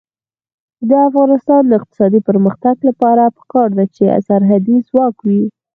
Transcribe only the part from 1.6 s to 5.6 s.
د اقتصادي پرمختګ لپاره پکار ده چې سرحدي ځواک وي.